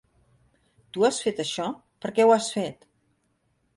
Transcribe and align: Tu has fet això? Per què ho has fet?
Tu 0.95 1.03
has 1.09 1.19
fet 1.25 1.43
això? 1.45 1.67
Per 2.07 2.13
què 2.17 2.25
ho 2.27 2.35
has 2.37 2.51
fet? 2.59 2.89